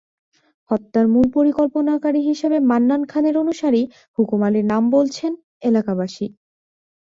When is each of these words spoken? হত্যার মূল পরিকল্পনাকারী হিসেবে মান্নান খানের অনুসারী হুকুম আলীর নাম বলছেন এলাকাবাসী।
হত্যার 0.71 1.05
মূল 1.13 1.25
পরিকল্পনাকারী 1.37 2.21
হিসেবে 2.29 2.57
মান্নান 2.69 3.01
খানের 3.11 3.35
অনুসারী 3.37 3.81
হুকুম 4.17 4.41
আলীর 4.47 4.65
নাম 4.71 4.83
বলছেন 4.95 5.31
এলাকাবাসী। 5.69 6.27